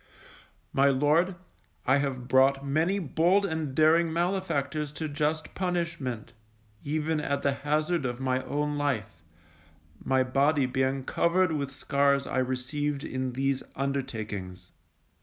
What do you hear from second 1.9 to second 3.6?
have brought many bold